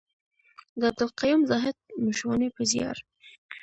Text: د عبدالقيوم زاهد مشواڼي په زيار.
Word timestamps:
د 0.79 0.81
عبدالقيوم 0.89 1.41
زاهد 1.49 1.75
مشواڼي 2.05 2.47
په 2.55 2.61
زيار. 2.71 2.97